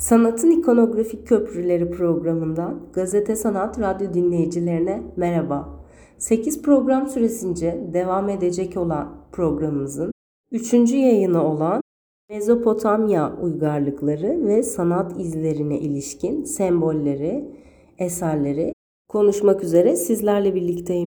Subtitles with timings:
[0.00, 5.68] Sanatın İkonografik Köprüleri programından Gazete Sanat Radyo dinleyicilerine merhaba.
[6.18, 10.12] 8 program süresince devam edecek olan programımızın
[10.52, 10.72] 3.
[10.92, 11.82] yayını olan
[12.30, 17.44] Mezopotamya uygarlıkları ve sanat izlerine ilişkin sembolleri,
[17.98, 18.72] eserleri
[19.08, 21.06] konuşmak üzere sizlerle birlikteyim.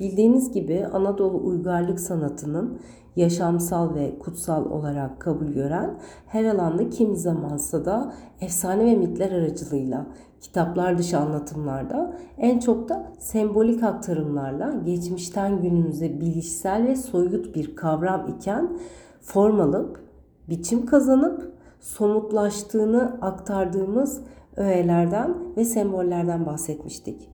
[0.00, 2.80] Bildiğiniz gibi Anadolu uygarlık sanatının
[3.16, 10.06] yaşamsal ve kutsal olarak kabul gören, her alanda kimi zamansa da efsane ve mitler aracılığıyla
[10.40, 18.28] kitaplar dışı anlatımlarda en çok da sembolik aktarımlarla geçmişten günümüze bilişsel ve soyut bir kavram
[18.28, 18.78] iken
[19.22, 20.00] form alıp,
[20.48, 24.20] biçim kazanıp somutlaştığını aktardığımız
[24.56, 27.33] öğelerden ve sembollerden bahsetmiştik.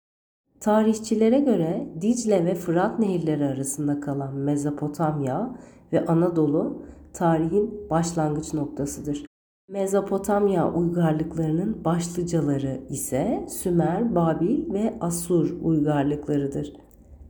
[0.59, 5.55] Tarihçilere göre Dicle ve Fırat nehirleri arasında kalan Mezopotamya
[5.93, 6.81] ve Anadolu
[7.13, 9.25] tarihin başlangıç noktasıdır.
[9.70, 16.73] Mezopotamya uygarlıklarının başlıcaları ise Sümer, Babil ve Asur uygarlıklarıdır.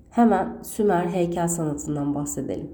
[0.09, 2.71] Hemen Sümer heykel sanatından bahsedelim.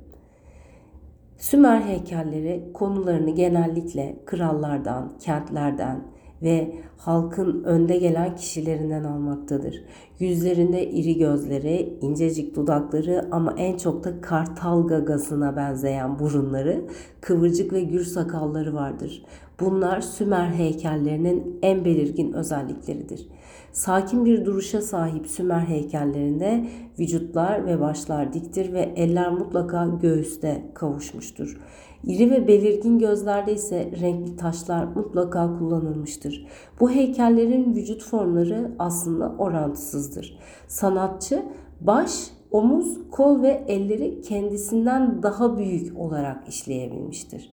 [1.38, 6.04] Sümer heykelleri konularını genellikle krallardan, kentlerden,
[6.44, 9.84] ve halkın önde gelen kişilerinden almaktadır.
[10.20, 16.82] Yüzlerinde iri gözleri, incecik dudakları ama en çok da kartal gagasına benzeyen burunları,
[17.22, 19.26] kıvırcık ve gür sakalları vardır.
[19.60, 23.28] Bunlar Sümer heykellerinin en belirgin özellikleridir.
[23.72, 26.66] Sakin bir duruşa sahip Sümer heykellerinde
[27.00, 31.60] vücutlar ve başlar diktir ve eller mutlaka göğüste kavuşmuştur.
[32.08, 36.48] İri ve belirgin gözlerde ise renkli taşlar mutlaka kullanılmıştır.
[36.80, 40.40] Bu heykellerin vücut formları aslında orantısızdır.
[40.68, 41.44] Sanatçı
[41.82, 42.12] baş,
[42.52, 47.50] omuz, kol ve elleri kendisinden daha büyük olarak işleyebilmiştir.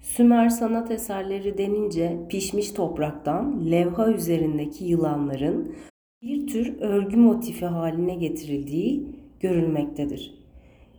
[0.00, 5.74] Sümer sanat eserleri denince pişmiş topraktan levha üzerindeki yılanların
[6.22, 9.06] bir tür örgü motifi haline getirildiği
[9.40, 10.43] görülmektedir.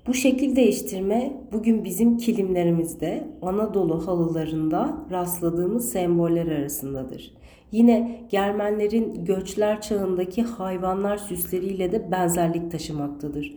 [0.07, 7.33] Bu şekil değiştirme bugün bizim kilimlerimizde, Anadolu halılarında rastladığımız semboller arasındadır.
[7.71, 13.55] Yine Germenlerin göçler çağındaki hayvanlar süsleriyle de benzerlik taşımaktadır.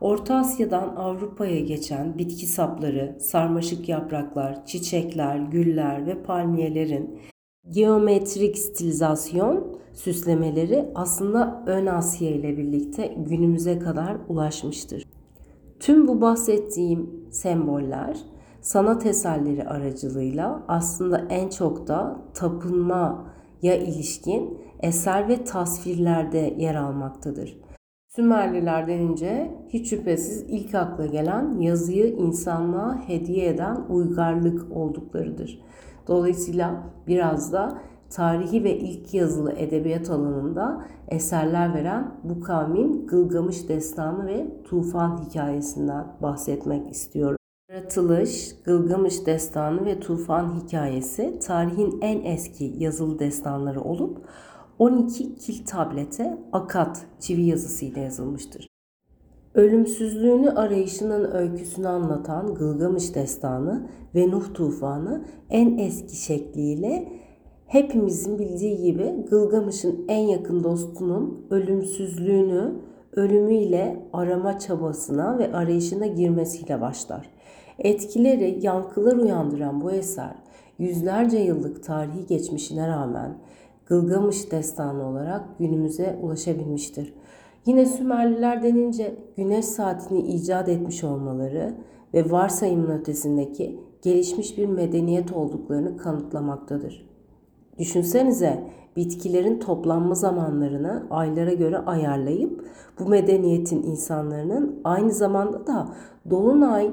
[0.00, 7.18] Orta Asya'dan Avrupa'ya geçen bitki sapları, sarmaşık yapraklar, çiçekler, güller ve palmiyelerin
[7.70, 15.06] geometrik stilizasyon süslemeleri aslında Ön Asya ile birlikte günümüze kadar ulaşmıştır.
[15.80, 18.16] Tüm bu bahsettiğim semboller
[18.60, 27.60] sanat eserleri aracılığıyla aslında en çok da tapınmaya ilişkin eser ve tasvirlerde yer almaktadır.
[28.08, 35.60] Sümerliler denince hiç şüphesiz ilk akla gelen yazıyı insanlığa hediye eden uygarlık olduklarıdır.
[36.08, 37.78] Dolayısıyla biraz da
[38.10, 46.06] tarihi ve ilk yazılı edebiyat alanında eserler veren bu kavmin Gılgamış Destanı ve Tufan hikayesinden
[46.22, 47.36] bahsetmek istiyorum.
[47.70, 54.18] Yaratılış, Gılgamış Destanı ve Tufan hikayesi tarihin en eski yazılı destanları olup
[54.78, 58.68] 12 kil tablete akat çivi yazısıyla yazılmıştır.
[59.54, 67.08] Ölümsüzlüğünü arayışının öyküsünü anlatan Gılgamış Destanı ve Nuh Tufanı en eski şekliyle
[67.66, 72.72] hepimizin bildiği gibi Gılgamış'ın en yakın dostunun ölümsüzlüğünü
[73.12, 77.30] ölümüyle arama çabasına ve arayışına girmesiyle başlar.
[77.78, 80.34] Etkileri, yankılar uyandıran bu eser
[80.78, 83.38] yüzlerce yıllık tarihi geçmişine rağmen
[83.86, 87.14] Gılgamış destanı olarak günümüze ulaşabilmiştir.
[87.66, 91.74] Yine Sümerliler denince güneş saatini icat etmiş olmaları
[92.14, 97.15] ve varsayımın ötesindeki gelişmiş bir medeniyet olduklarını kanıtlamaktadır.
[97.78, 98.64] Düşünsenize
[98.96, 105.88] bitkilerin toplanma zamanlarını aylara göre ayarlayıp bu medeniyetin insanların aynı zamanda da
[106.30, 106.90] dolunay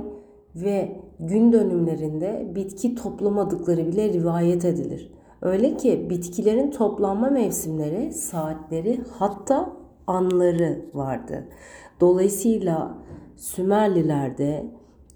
[0.55, 5.11] ve gün dönümlerinde bitki toplamadıkları bile rivayet edilir.
[5.41, 9.74] Öyle ki bitkilerin toplanma mevsimleri, saatleri hatta
[10.07, 11.47] anları vardı.
[12.01, 12.97] Dolayısıyla
[13.36, 14.65] Sümerlilerde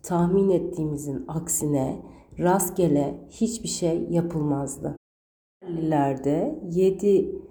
[0.03, 2.01] tahmin ettiğimizin aksine
[2.39, 4.95] rastgele hiçbir şey yapılmazdı.
[5.67, 7.41] Sümerlilerde yedi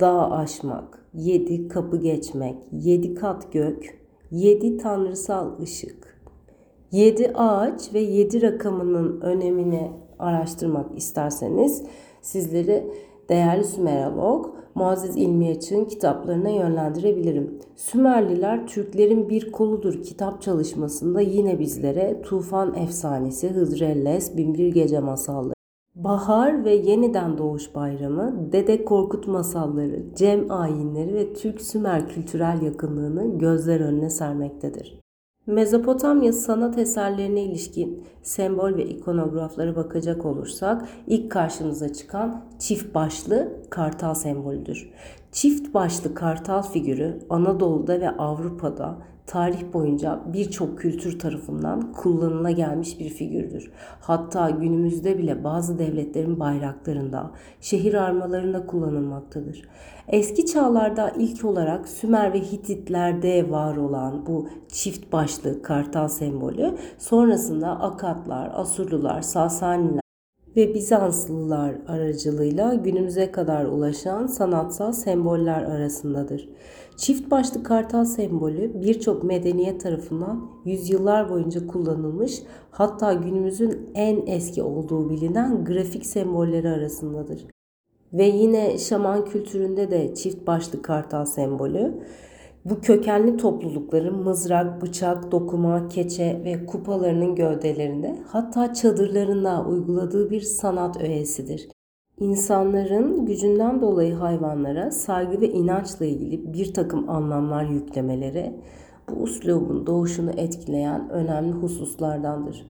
[0.00, 3.98] dağ aşmak, yedi kapı geçmek, yedi kat gök,
[4.30, 6.20] yedi tanrısal ışık,
[6.92, 11.82] yedi ağaç ve yedi rakamının önemini araştırmak isterseniz
[12.22, 12.90] sizleri
[13.28, 17.58] değerli Sümerolog Muazzez İlmi Açık'ın kitaplarına yönlendirebilirim.
[17.76, 25.55] Sümerliler Türklerin bir koludur kitap çalışmasında yine bizlere Tufan Efsanesi, Hızrelles, Binbir Gece Masalları,
[25.96, 33.38] Bahar ve yeniden doğuş bayramı, Dede Korkut masalları, Cem ayinleri ve Türk Sümer kültürel yakınlığını
[33.38, 35.00] gözler önüne sermektedir.
[35.46, 44.14] Mezopotamya sanat eserlerine ilişkin sembol ve ikonograflara bakacak olursak ilk karşımıza çıkan çift başlı kartal
[44.14, 44.90] sembolüdür.
[45.32, 53.08] Çift başlı kartal figürü Anadolu'da ve Avrupa'da tarih boyunca birçok kültür tarafından kullanıla gelmiş bir
[53.08, 53.72] figürdür.
[54.00, 57.30] Hatta günümüzde bile bazı devletlerin bayraklarında,
[57.60, 59.62] şehir armalarında kullanılmaktadır.
[60.08, 67.70] Eski çağlarda ilk olarak Sümer ve Hititlerde var olan bu çift başlı kartal sembolü sonrasında
[67.80, 70.00] Akatlar, Asurlular, Sasaniler
[70.56, 76.48] ve Bizanslılar aracılığıyla günümüze kadar ulaşan sanatsal semboller arasındadır.
[76.96, 85.10] Çift başlı kartal sembolü birçok medeniyet tarafından yüzyıllar boyunca kullanılmış hatta günümüzün en eski olduğu
[85.10, 87.46] bilinen grafik sembolleri arasındadır.
[88.12, 91.94] Ve yine şaman kültüründe de çift başlı kartal sembolü
[92.64, 101.02] bu kökenli toplulukların mızrak, bıçak, dokuma, keçe ve kupalarının gövdelerinde hatta çadırlarında uyguladığı bir sanat
[101.02, 101.68] öğesidir.
[102.20, 108.60] İnsanların gücünden dolayı hayvanlara saygı ve inançla ilgili bir takım anlamlar yüklemeleri
[109.08, 112.66] bu uslubun doğuşunu etkileyen önemli hususlardandır.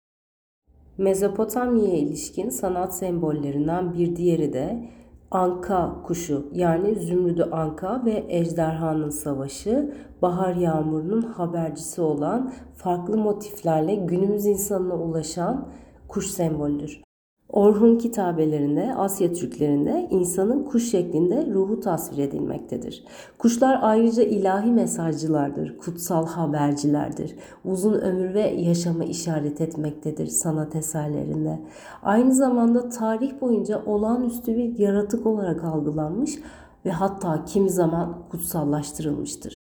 [0.98, 4.90] Mezopotamya'ya ilişkin sanat sembollerinden bir diğeri de
[5.32, 14.46] Anka kuşu yani Zümrüdü Anka ve Ejderhanın Savaşı, bahar yağmurunun habercisi olan farklı motiflerle günümüz
[14.46, 15.68] insanına ulaşan
[16.08, 17.05] kuş sembolüdür.
[17.50, 23.04] Orhun kitabelerinde, Asya Türklerinde insanın kuş şeklinde ruhu tasvir edilmektedir.
[23.38, 27.36] Kuşlar ayrıca ilahi mesajcılardır, kutsal habercilerdir.
[27.66, 31.60] Uzun ömür ve yaşama işaret etmektedir sanat eserlerinde.
[32.04, 36.40] Aynı zamanda tarih boyunca olağanüstü bir yaratık olarak algılanmış
[36.86, 39.54] ve hatta kimi zaman kutsallaştırılmıştır.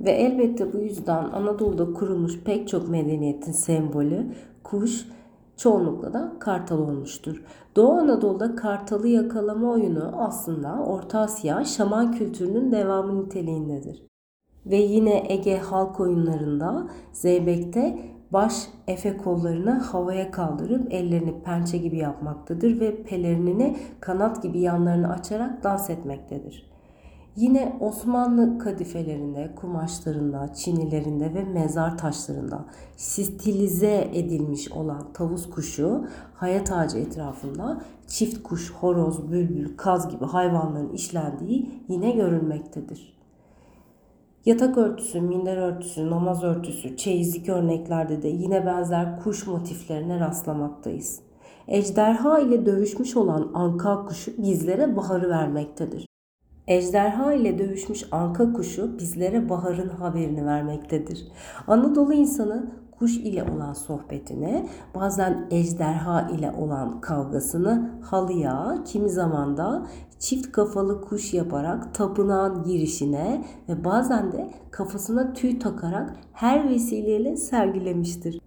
[0.00, 4.26] Ve elbette bu yüzden Anadolu'da kurulmuş pek çok medeniyetin sembolü
[4.62, 5.08] kuş,
[5.58, 7.42] çoğunlukla da kartal olmuştur.
[7.76, 14.02] Doğu Anadolu'da kartalı yakalama oyunu aslında Orta Asya şaman kültürünün devamı niteliğindedir.
[14.66, 17.98] Ve yine Ege halk oyunlarında Zeybek'te
[18.30, 25.64] baş efe kollarını havaya kaldırıp ellerini pençe gibi yapmaktadır ve pelerinini kanat gibi yanlarını açarak
[25.64, 26.67] dans etmektedir.
[27.38, 32.64] Yine Osmanlı kadifelerinde, kumaşlarında, çinilerinde ve mezar taşlarında
[32.96, 36.04] stilize edilmiş olan tavus kuşu
[36.34, 43.18] hayat ağacı etrafında çift kuş, horoz, bülbül, kaz gibi hayvanların işlendiği yine görülmektedir.
[44.44, 51.20] Yatak örtüsü, minder örtüsü, namaz örtüsü, çeyizlik örneklerde de yine benzer kuş motiflerine rastlamaktayız.
[51.68, 56.07] Ejderha ile dövüşmüş olan anka kuşu bizlere baharı vermektedir.
[56.68, 61.28] Ejderha ile dövüşmüş anka kuşu bizlere baharın haberini vermektedir.
[61.66, 69.86] Anadolu insanı kuş ile olan sohbetine, bazen ejderha ile olan kavgasını halıya, kimi zaman da
[70.18, 78.40] çift kafalı kuş yaparak tapınağın girişine ve bazen de kafasına tüy takarak her vesileyle sergilemiştir.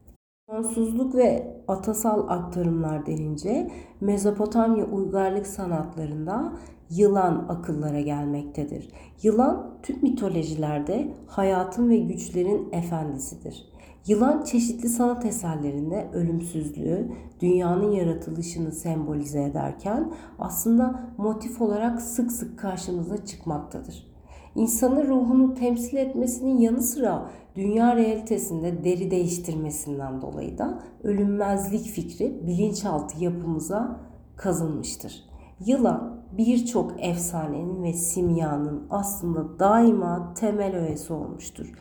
[0.49, 3.71] Sonsuzluk ve atasal aktarımlar denince
[4.01, 6.53] Mezopotamya uygarlık sanatlarında
[6.91, 8.89] yılan akıllara gelmektedir.
[9.23, 13.71] Yılan tüm mitolojilerde hayatın ve güçlerin efendisidir.
[14.07, 23.25] Yılan çeşitli sanat eserlerinde ölümsüzlüğü, dünyanın yaratılışını sembolize ederken aslında motif olarak sık sık karşımıza
[23.25, 24.11] çıkmaktadır.
[24.55, 33.23] İnsanın ruhunu temsil etmesinin yanı sıra dünya realitesinde deri değiştirmesinden dolayı da ölünmezlik fikri bilinçaltı
[33.23, 33.99] yapımıza
[34.35, 35.23] kazınmıştır.
[35.65, 41.73] Yılan birçok efsanenin ve simyanın aslında daima temel öğesi olmuştur.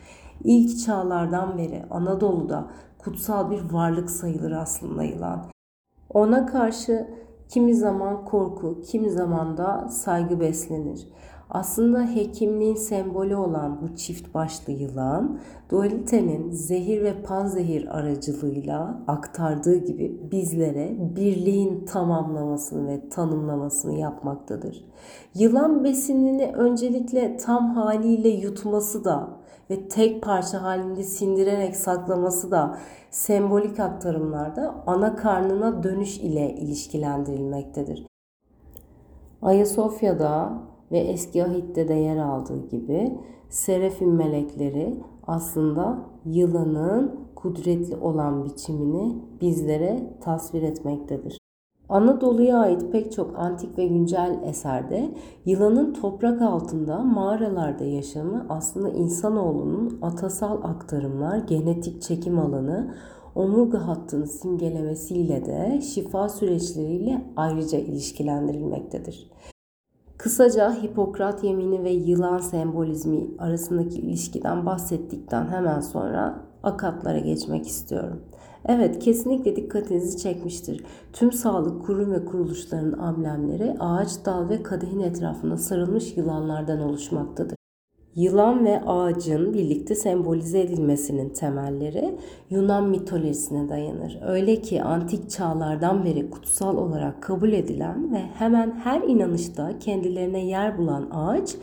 [0.43, 2.67] İlk çağlardan beri Anadolu'da
[2.97, 5.45] kutsal bir varlık sayılır aslında yılan.
[6.13, 7.07] Ona karşı
[7.49, 11.07] kimi zaman korku, kimi zaman da saygı beslenir.
[11.51, 15.39] Aslında hekimliğin sembolü olan bu çift başlı yılan,
[15.69, 24.85] dualitenin zehir ve panzehir aracılığıyla aktardığı gibi bizlere birliğin tamamlamasını ve tanımlamasını yapmaktadır.
[25.35, 29.29] Yılan besinini öncelikle tam haliyle yutması da
[29.69, 32.77] ve tek parça halinde sindirerek saklaması da
[33.09, 38.07] sembolik aktarımlarda ana karnına dönüş ile ilişkilendirilmektedir.
[39.41, 40.53] Ayasofya'da
[40.91, 43.17] ve eski ahitte de yer aldığı gibi
[43.49, 51.37] serafim melekleri aslında yılanın kudretli olan biçimini bizlere tasvir etmektedir.
[51.89, 55.11] Anadolu'ya ait pek çok antik ve güncel eserde
[55.45, 62.95] yılanın toprak altında mağaralarda yaşamı aslında insanoğlunun atasal aktarımlar, genetik çekim alanı,
[63.35, 69.31] omurga hattını simgelemesiyle de şifa süreçleriyle ayrıca ilişkilendirilmektedir.
[70.21, 78.21] Kısaca Hipokrat yemini ve yılan sembolizmi arasındaki ilişkiden bahsettikten hemen sonra akatlara geçmek istiyorum.
[78.65, 80.83] Evet kesinlikle dikkatinizi çekmiştir.
[81.13, 87.60] Tüm sağlık kurum ve kuruluşlarının amblemleri ağaç, dal ve kadehin etrafında sarılmış yılanlardan oluşmaktadır.
[88.15, 92.15] Yılan ve ağacın birlikte sembolize edilmesinin temelleri
[92.49, 94.19] Yunan mitolojisine dayanır.
[94.25, 100.77] Öyle ki antik çağlardan beri kutsal olarak kabul edilen ve hemen her inanışta kendilerine yer
[100.77, 101.55] bulan ağaç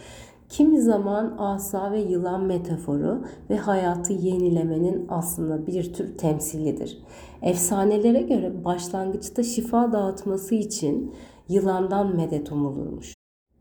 [0.49, 6.99] kimi zaman asa ve yılan metaforu ve hayatı yenilemenin aslında bir tür temsilidir.
[7.43, 11.15] Efsanelere göre başlangıçta şifa dağıtması için
[11.49, 13.18] yılandan medet umulurmuş.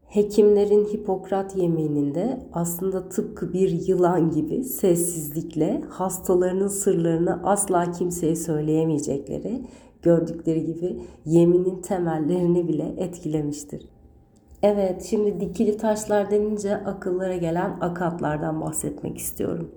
[0.08, 9.62] Hekimlerin Hipokrat yemininde aslında tıpkı bir yılan gibi sessizlikle hastalarının sırlarını asla kimseye söyleyemeyecekleri
[10.02, 13.90] gördükleri gibi yeminin temellerini bile etkilemiştir.
[14.64, 19.72] Evet, şimdi dikili taşlar denince akıllara gelen akatlardan bahsetmek istiyorum.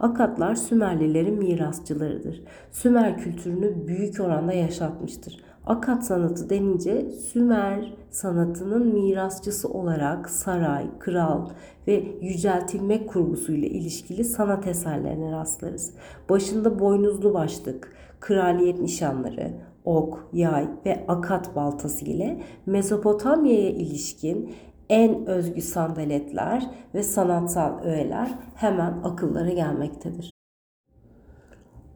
[0.00, 2.42] Akatlar Sümerlilerin mirasçılarıdır.
[2.70, 5.45] Sümer kültürünü büyük oranda yaşatmıştır.
[5.66, 11.48] Akat sanatı denince Sümer sanatının mirasçısı olarak saray, kral
[11.86, 15.94] ve yüceltilmek kurgusuyla ilişkili sanat eserlerine rastlarız.
[16.28, 19.52] Başında boynuzlu başlık, kraliyet nişanları,
[19.84, 24.54] ok, yay ve akat baltası ile Mezopotamya'ya ilişkin
[24.88, 30.35] en özgü sandaletler ve sanatsal öğeler hemen akıllara gelmektedir.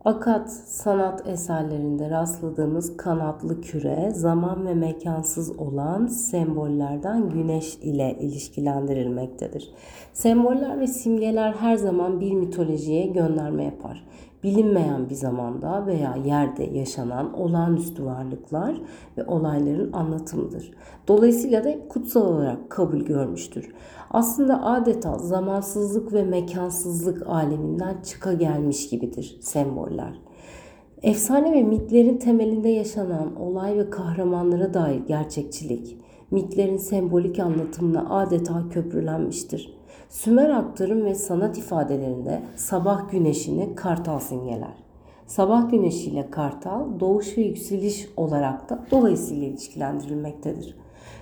[0.05, 9.71] Akat sanat eserlerinde rastladığımız kanatlı küre zaman ve mekansız olan sembollerden güneş ile ilişkilendirilmektedir.
[10.13, 14.05] Semboller ve simgeler her zaman bir mitolojiye gönderme yapar
[14.43, 18.81] bilinmeyen bir zamanda veya yerde yaşanan olağanüstü varlıklar
[19.17, 20.71] ve olayların anlatımıdır.
[21.09, 23.73] Dolayısıyla da kutsal olarak kabul görmüştür.
[24.11, 30.21] Aslında adeta zamansızlık ve mekansızlık aleminden çıka gelmiş gibidir semboller.
[31.03, 35.97] Efsane ve mitlerin temelinde yaşanan olay ve kahramanlara dair gerçekçilik,
[36.31, 39.75] mitlerin sembolik anlatımına adeta köprülenmiştir.
[40.09, 44.75] Sümer aktarım ve sanat ifadelerinde sabah güneşini kartal simgeler.
[45.27, 50.77] Sabah güneşiyle kartal doğuş ve yükseliş olarak da dolayısıyla ilişkilendirilmektedir.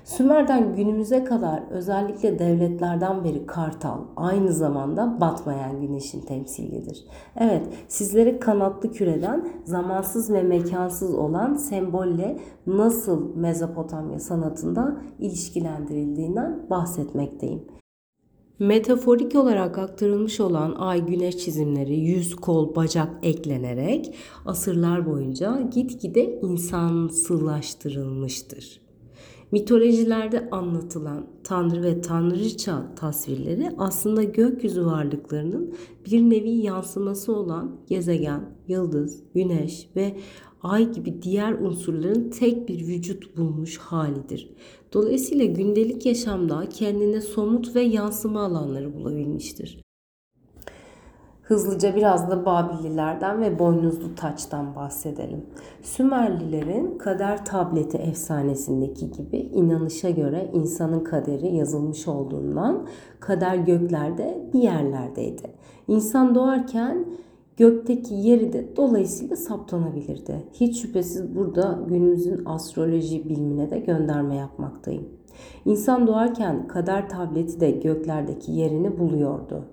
[0.09, 7.05] Sümer'den günümüze kadar özellikle devletlerden beri kartal aynı zamanda batmayan güneşin temsilidir.
[7.37, 17.62] Evet sizlere kanatlı küreden zamansız ve mekansız olan sembolle nasıl Mezopotamya sanatında ilişkilendirildiğinden bahsetmekteyim.
[18.59, 24.15] Metaforik olarak aktarılmış olan ay güneş çizimleri yüz, kol, bacak eklenerek
[24.47, 28.88] asırlar boyunca gitgide insansılaştırılmıştır.
[29.52, 35.75] Mitolojilerde anlatılan tanrı ve tanrıça tasvirleri aslında gökyüzü varlıklarının
[36.07, 40.17] bir nevi yansıması olan gezegen, yıldız, güneş ve
[40.62, 44.50] ay gibi diğer unsurların tek bir vücut bulmuş halidir.
[44.93, 49.88] Dolayısıyla gündelik yaşamda kendine somut ve yansıma alanları bulabilmiştir.
[51.49, 55.47] Hızlıca biraz da Babillilerden ve boynuzlu taçtan bahsedelim.
[55.83, 62.87] Sümerlilerin kader tableti efsanesindeki gibi inanışa göre insanın kaderi yazılmış olduğundan
[63.21, 65.43] kader göklerde bir yerlerdeydi.
[65.88, 67.07] İnsan doğarken
[67.57, 70.45] gökteki yeri de dolayısıyla saptanabilirdi.
[70.52, 75.09] Hiç şüphesiz burada günümüzün astroloji bilimine de gönderme yapmaktayım.
[75.64, 79.64] İnsan doğarken kader tableti de göklerdeki yerini buluyordu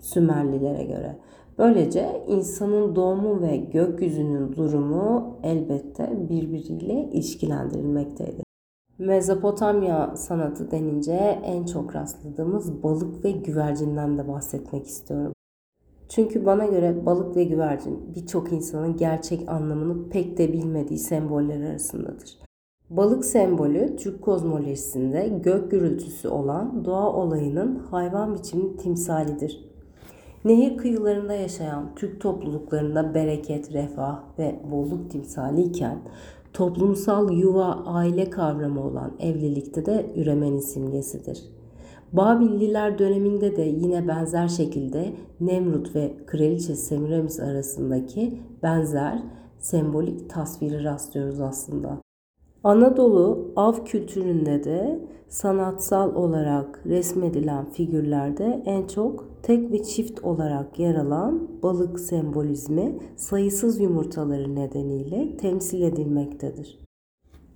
[0.00, 1.16] Sümerlilere göre.
[1.58, 8.42] Böylece insanın doğumu ve gökyüzünün durumu elbette birbiriyle ilişkilendirilmekteydi.
[8.98, 15.32] Mezopotamya sanatı denince en çok rastladığımız balık ve güvercinden de bahsetmek istiyorum.
[16.08, 22.38] Çünkü bana göre balık ve güvercin birçok insanın gerçek anlamını pek de bilmediği semboller arasındadır.
[22.90, 29.67] Balık sembolü Türk kozmolojisinde gök gürültüsü olan doğa olayının hayvan biçimi timsalidir.
[30.48, 35.98] Nehir kıyılarında yaşayan Türk topluluklarında bereket, refah ve bolluk timsali iken
[36.52, 41.44] toplumsal yuva, aile kavramı olan evlilikte de üremenin simgesidir.
[42.12, 49.22] Babilliler döneminde de yine benzer şekilde Nemrut ve Kraliçe Semiramis arasındaki benzer
[49.58, 51.98] sembolik tasviri rastlıyoruz aslında.
[52.68, 60.94] Anadolu av kültüründe de sanatsal olarak resmedilen figürlerde en çok tek ve çift olarak yer
[60.94, 66.78] alan balık sembolizmi sayısız yumurtaları nedeniyle temsil edilmektedir.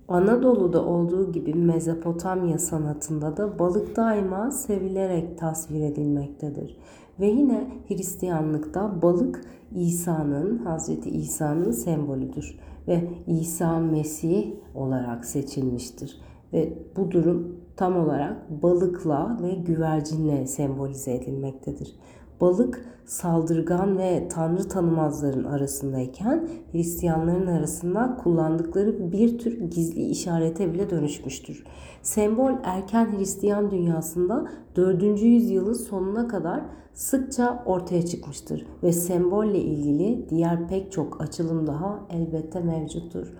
[0.07, 6.77] Anadolu'da olduğu gibi Mezopotamya sanatında da balık daima sevilerek tasvir edilmektedir.
[7.19, 9.41] Ve yine Hristiyanlıkta balık
[9.75, 16.21] İsa'nın, Hazreti İsa'nın sembolüdür ve İsa Mesih olarak seçilmiştir.
[16.53, 21.95] Ve bu durum tam olarak balıkla ve güvercinle sembolize edilmektedir.
[22.41, 31.63] Balık saldırgan ve tanrı tanımazların arasındayken Hristiyanların arasında kullandıkları bir tür gizli işarete bile dönüşmüştür.
[32.01, 34.45] Sembol erken Hristiyan dünyasında
[34.75, 35.21] 4.
[35.21, 36.61] yüzyılın sonuna kadar
[36.93, 43.33] sıkça ortaya çıkmıştır ve sembolle ilgili diğer pek çok açılım daha elbette mevcuttur.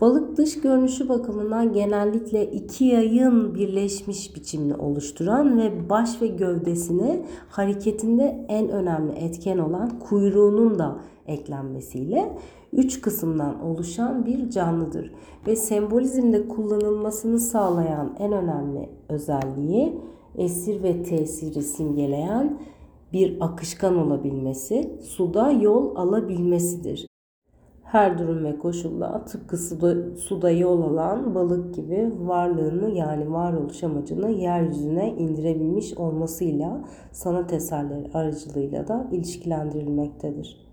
[0.00, 8.46] Balık dış görünüşü bakımından genellikle iki yayın birleşmiş biçimini oluşturan ve baş ve gövdesine hareketinde
[8.48, 10.96] en önemli etken olan kuyruğunun da
[11.26, 12.38] eklenmesiyle
[12.72, 15.12] üç kısımdan oluşan bir canlıdır
[15.46, 19.98] ve sembolizmde kullanılmasını sağlayan en önemli özelliği
[20.38, 22.58] esir ve tesiri simgeleyen
[23.12, 27.06] bir akışkan olabilmesi, suda yol alabilmesidir.
[27.86, 34.30] Her durum ve koşulda tıpkı suda, suda yol alan balık gibi varlığını yani varoluş amacını
[34.30, 40.65] yeryüzüne indirebilmiş olmasıyla sanat eserleri aracılığıyla da ilişkilendirilmektedir.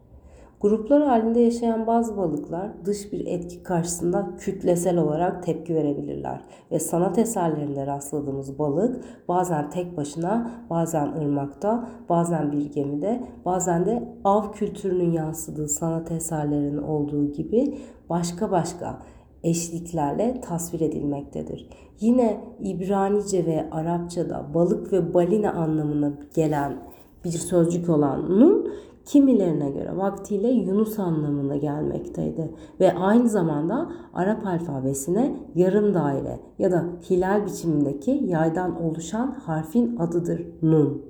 [0.64, 6.42] Gruplar halinde yaşayan bazı balıklar dış bir etki karşısında kütlesel olarak tepki verebilirler
[6.72, 14.04] ve sanat eserlerinde rastladığımız balık bazen tek başına, bazen ırmakta, bazen bir gemide, bazen de
[14.24, 17.78] av kültürünün yansıdığı sanat eserlerinin olduğu gibi
[18.10, 19.00] başka başka
[19.44, 21.70] eşliklerle tasvir edilmektedir.
[22.00, 26.78] Yine İbranice ve Arapçada balık ve balina anlamına gelen
[27.26, 28.74] bir sözcük olan nun
[29.06, 36.86] kimilerine göre vaktiyle Yunus anlamına gelmekteydi ve aynı zamanda Arap alfabesine yarım daire ya da
[37.10, 41.02] hilal biçimindeki yaydan oluşan harfin adıdır Nun.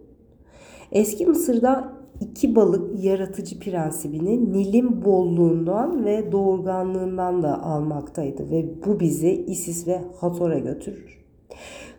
[0.92, 9.32] Eski Mısır'da iki balık yaratıcı prensibini Nil'in bolluğundan ve doğurganlığından da almaktaydı ve bu bizi
[9.32, 11.24] Isis ve Hathor'a götürür.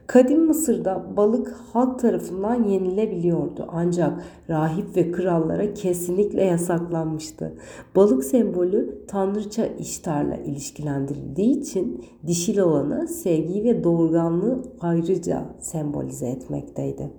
[0.07, 7.55] Kadim Mısır'da balık halk tarafından yenilebiliyordu ancak rahip ve krallara kesinlikle yasaklanmıştı.
[7.97, 17.11] Balık sembolü tanrıça iştarla ilişkilendirildiği için dişil olanı sevgi ve doğurganlığı ayrıca sembolize etmekteydi.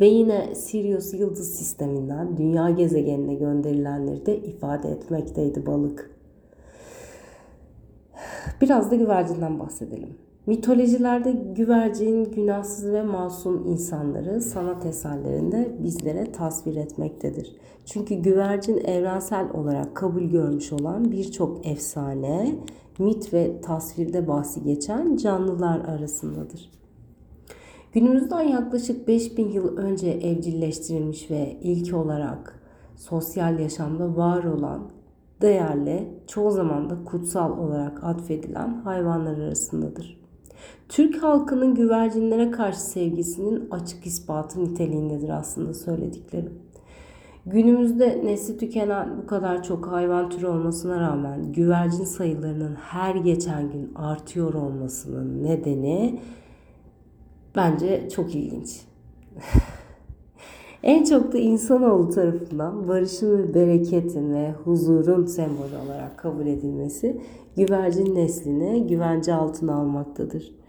[0.00, 6.10] Ve yine Sirius yıldız sisteminden dünya gezegenine gönderilenleri de ifade etmekteydi balık.
[8.60, 10.25] Biraz da güvercinden bahsedelim.
[10.46, 17.56] Mitolojilerde güvercin, günahsız ve masum insanları sanat eserlerinde bizlere tasvir etmektedir.
[17.84, 22.54] Çünkü güvercin evrensel olarak kabul görmüş olan birçok efsane,
[22.98, 26.70] mit ve tasvirde bahsi geçen canlılar arasındadır.
[27.92, 32.60] Günümüzden yaklaşık 5000 yıl önce evcilleştirilmiş ve ilk olarak
[32.96, 34.90] sosyal yaşamda var olan
[35.40, 40.25] değerli, çoğu zaman da kutsal olarak atfedilen hayvanlar arasındadır.
[40.88, 46.52] Türk halkının güvercinlere karşı sevgisinin açık ispatı niteliğindedir aslında söylediklerim.
[47.46, 53.94] Günümüzde nesli tükenen bu kadar çok hayvan türü olmasına rağmen güvercin sayılarının her geçen gün
[53.94, 56.20] artıyor olmasının nedeni
[57.56, 58.80] bence çok ilginç.
[60.82, 67.20] en çok da insanoğlu tarafından barışın ve bereketin ve huzurun sembolü olarak kabul edilmesi
[67.56, 70.65] güvercin neslini güvence altına almaktadır.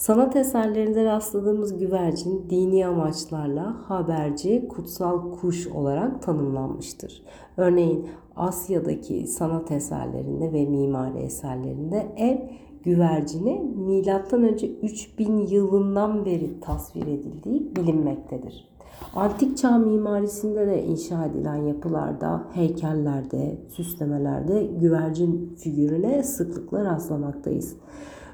[0.00, 7.22] Sanat eserlerinde rastladığımız güvercin dini amaçlarla haberci, kutsal kuş olarak tanımlanmıştır.
[7.56, 12.38] Örneğin Asya'daki sanat eserlerinde ve mimari eserlerinde ev
[12.82, 14.56] güvercini M.Ö.
[14.82, 18.68] 3000 yılından beri tasvir edildiği bilinmektedir.
[19.14, 27.76] Antik çağ mimarisinde de inşa edilen yapılarda, heykellerde, süslemelerde güvercin figürüne sıklıkla rastlamaktayız.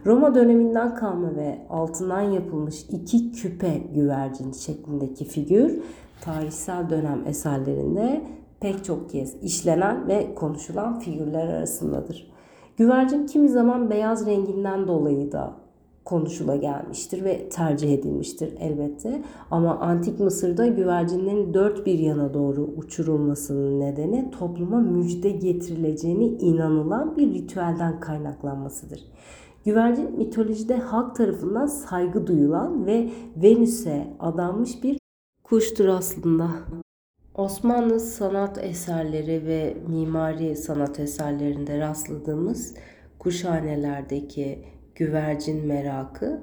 [0.06, 5.80] Roma döneminden kalma ve altından yapılmış iki küpe güvercin şeklindeki figür
[6.20, 8.22] tarihsel dönem eserlerinde
[8.60, 12.30] pek çok kez işlenen ve konuşulan figürler arasındadır.
[12.76, 15.54] Güvercin kimi zaman beyaz renginden dolayı da
[16.04, 19.22] konuşula gelmiştir ve tercih edilmiştir elbette.
[19.50, 27.34] Ama antik Mısır'da güvercinlerin dört bir yana doğru uçurulmasının nedeni topluma müjde getirileceğini inanılan bir
[27.34, 29.00] ritüelden kaynaklanmasıdır.
[29.66, 34.98] Güvercin mitolojide halk tarafından saygı duyulan ve Venüs'e adanmış bir
[35.44, 36.50] kuştur aslında.
[37.34, 42.74] Osmanlı sanat eserleri ve mimari sanat eserlerinde rastladığımız
[43.18, 46.40] kuşhanelerdeki güvercin merakı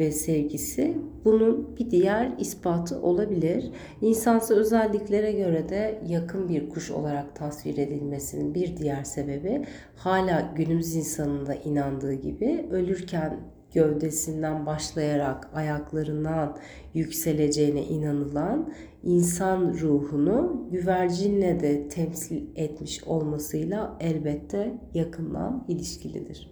[0.00, 3.70] ve sevgisi bunun bir diğer ispatı olabilir.
[4.00, 9.64] İnsansı özelliklere göre de yakın bir kuş olarak tasvir edilmesinin bir diğer sebebi
[9.96, 13.40] hala günümüz insanında inandığı gibi ölürken
[13.74, 16.56] gövdesinden başlayarak ayaklarından
[16.94, 26.50] yükseleceğine inanılan insan ruhunu güvercinle de temsil etmiş olmasıyla elbette yakından ilişkilidir.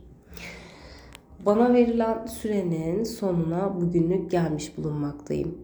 [1.47, 5.59] Bana verilen sürenin sonuna bugünlük gelmiş bulunmaktayım.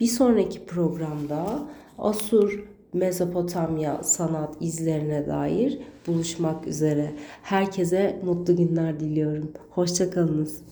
[0.00, 1.62] Bir sonraki programda
[1.98, 7.12] Asur Mezopotamya sanat izlerine dair buluşmak üzere.
[7.42, 9.52] Herkese mutlu günler diliyorum.
[9.70, 10.62] Hoşçakalınız.